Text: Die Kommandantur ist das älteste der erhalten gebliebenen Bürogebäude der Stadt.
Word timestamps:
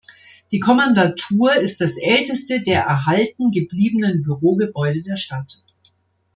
Die 0.51 0.59
Kommandantur 0.59 1.53
ist 1.57 1.79
das 1.79 1.95
älteste 1.95 2.63
der 2.63 2.81
erhalten 2.85 3.51
gebliebenen 3.51 4.23
Bürogebäude 4.23 5.03
der 5.03 5.15
Stadt. 5.15 5.63